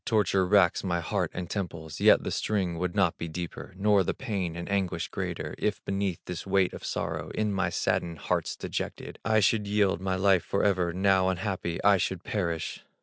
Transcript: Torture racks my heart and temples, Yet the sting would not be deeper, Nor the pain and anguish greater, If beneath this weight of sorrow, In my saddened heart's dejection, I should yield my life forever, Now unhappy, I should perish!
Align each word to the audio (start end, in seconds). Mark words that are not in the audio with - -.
Torture 0.03 0.47
racks 0.47 0.83
my 0.83 0.99
heart 0.99 1.29
and 1.31 1.47
temples, 1.47 1.99
Yet 1.99 2.23
the 2.23 2.31
sting 2.31 2.79
would 2.79 2.95
not 2.95 3.19
be 3.19 3.27
deeper, 3.27 3.75
Nor 3.77 4.03
the 4.03 4.15
pain 4.15 4.55
and 4.55 4.67
anguish 4.67 5.09
greater, 5.09 5.53
If 5.59 5.85
beneath 5.85 6.19
this 6.25 6.47
weight 6.47 6.73
of 6.73 6.83
sorrow, 6.83 7.29
In 7.35 7.53
my 7.53 7.69
saddened 7.69 8.17
heart's 8.17 8.55
dejection, 8.55 9.17
I 9.23 9.41
should 9.41 9.67
yield 9.67 10.01
my 10.01 10.15
life 10.15 10.43
forever, 10.43 10.91
Now 10.91 11.29
unhappy, 11.29 11.77
I 11.83 11.97
should 11.97 12.23
perish! 12.23 12.83